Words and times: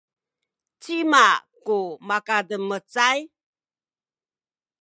cima 0.81 1.25
ku 1.65 1.79
makademecay? 2.07 3.17